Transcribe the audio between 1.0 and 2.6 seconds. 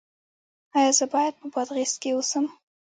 باید په بادغیس کې اوسم؟